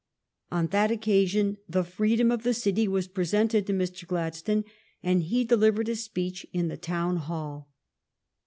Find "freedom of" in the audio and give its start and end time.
1.83-2.41